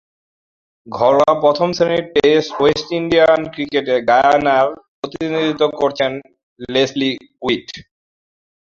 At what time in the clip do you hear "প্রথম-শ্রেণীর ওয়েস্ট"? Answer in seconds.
1.43-2.87